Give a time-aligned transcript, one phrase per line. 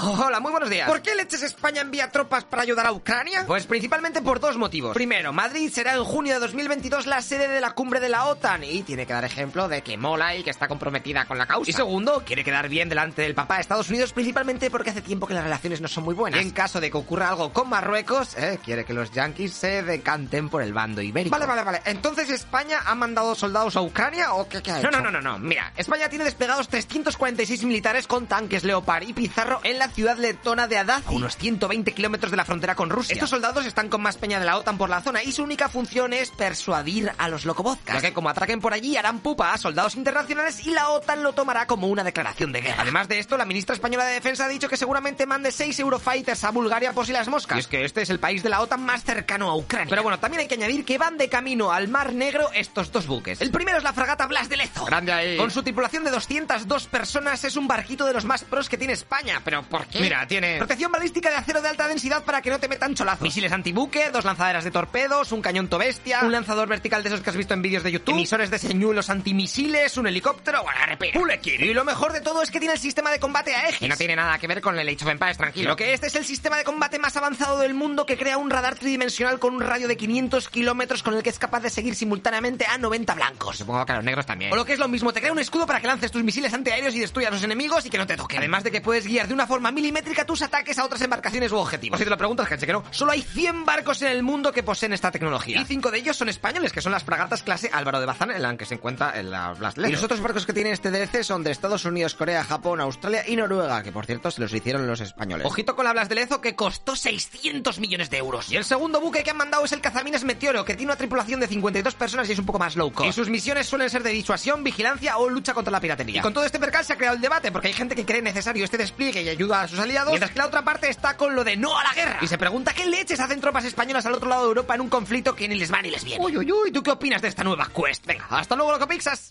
[0.00, 0.88] Hola, muy buenos días.
[0.88, 3.44] ¿Por qué leches España envía tropas para ayudar a Ucrania?
[3.46, 4.94] Pues principalmente por dos motivos.
[4.94, 8.62] Primero, Madrid será en junio de 2022 la sede de la cumbre de la OTAN
[8.64, 11.68] y tiene que dar ejemplo de que mola y que está comprometida con la causa.
[11.68, 15.26] Y segundo, quiere quedar bien delante del papá de Estados Unidos principalmente porque hace tiempo
[15.26, 16.40] que las relaciones no son muy buenas.
[16.40, 19.82] Y en caso de que ocurra algo con Marruecos, eh, quiere que los yankees se
[19.82, 21.34] decanten por el bando ibérico.
[21.34, 21.82] Vale, vale, vale.
[21.84, 24.90] Entonces España ha mandado soldados a Ucrania o qué, qué ha hecho?
[24.90, 25.38] No, no, no, no, no.
[25.38, 30.68] Mira, España tiene desplegados 346 militares con tanques Leopard y Pizarro en la ciudad letona
[30.68, 33.14] de Adaz, a unos 120 kilómetros de la frontera con Rusia.
[33.14, 35.68] Estos soldados están con más peña de la OTAN por la zona y su única
[35.68, 37.96] función es persuadir a los locobozcas.
[37.96, 41.32] Ya que como atraquen por allí harán pupa a soldados internacionales y la OTAN lo
[41.32, 42.82] tomará como una declaración de guerra.
[42.82, 46.44] Además de esto, la ministra española de Defensa ha dicho que seguramente mande 6 Eurofighters
[46.44, 47.56] a Bulgaria por si las moscas.
[47.56, 49.90] Y es que este es el país de la OTAN más cercano a Ucrania.
[49.90, 53.06] Pero bueno, también hay que añadir que van de camino al Mar Negro estos dos
[53.06, 53.40] buques.
[53.40, 54.84] El primero es la fragata Blas de Lezo.
[54.84, 55.36] Grande ahí.
[55.36, 58.92] Con su tripulación de 202 personas es un barquito de los más pros que tiene
[58.92, 59.40] España.
[59.44, 60.00] ¿Pero por qué?
[60.00, 60.58] Mira, tiene...
[60.58, 63.22] Protección balística de acero de alta densidad para que no te metan cholazos.
[63.22, 67.30] Misiles antibuque, dos lanzaderas de torpedos, un cañón bestia, un lanzador vertical de esos que
[67.30, 71.20] has visto en vídeos de YouTube, emisores de señuelos antimisiles, un helicóptero, repira.
[71.44, 73.82] Y lo mejor de todo es que tiene el sistema de combate a ejes.
[73.82, 75.70] Y no tiene nada que ver con el Age of Empires, tranquilo.
[75.70, 78.50] Lo que este es el sistema de combate más avanzado del mundo que crea un
[78.50, 81.94] radar tridimensional con un radio de 500 kilómetros con el que es capaz de seguir
[81.94, 83.58] simultáneamente a 90 blancos.
[83.58, 84.52] Supongo que a los negros también.
[84.52, 86.52] O lo que es lo mismo, te crea un escudo para que lances tus misiles
[86.54, 88.38] antiaéreos y destruyas a los enemigos y que no te toquen.
[88.38, 91.56] Además de que puedes guiar de una forma milimétrica tus ataques a otras embarcaciones u
[91.56, 91.98] objetivos.
[91.98, 92.84] Si te lo preguntas, gente, que no.
[92.90, 95.60] Solo hay 100 barcos en el mundo que poseen esta tecnología.
[95.60, 98.42] Y cinco de ellos son españoles, que son las fragatas clase Álvaro de Bazán, en
[98.42, 99.90] la que se encuentra en la Blas de Lezo.
[99.90, 103.24] Y los otros barcos que tiene este DLC son de Estados Unidos, Corea, Japón, Australia
[103.26, 105.46] y Noruega, que por cierto se los hicieron los españoles.
[105.46, 108.50] Ojito con la Blas de Lezo que costó 600 millones de euros.
[108.50, 111.40] Y el segundo buque que han mandado es el Cazamines Meteoro, que tiene una tripulación
[111.40, 113.08] de 52 personas y es un poco más low cost.
[113.08, 116.18] Y sus misiones suelen ser de disuasión, vigilancia o lucha contra la piratería.
[116.18, 118.22] Y con todo este percal se ha creado el debate, porque hay gente que cree
[118.22, 121.34] necesario este despliegue y ayuda a sus aliados, mientras que la otra parte está con
[121.34, 122.18] lo de no a la guerra.
[122.20, 124.88] Y se pregunta qué leches hacen tropas españolas al otro lado de Europa en un
[124.88, 126.24] conflicto que ni les va ni les viene.
[126.24, 128.06] Uy, uy, uy, ¿tú qué opinas de esta nueva quest?
[128.06, 129.26] Venga, hasta luego, loco Pixas.